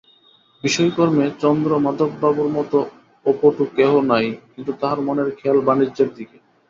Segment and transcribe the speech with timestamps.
[0.63, 2.77] বিষয়কর্মে চন্দ্রমাধববাবুর মতো
[3.25, 6.37] অপটু কেহ নাই কিন্তু তাঁহার মনের খেয়াল বাণিজ্যের দিকে।